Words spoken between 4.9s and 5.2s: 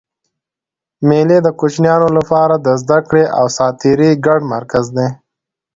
دئ.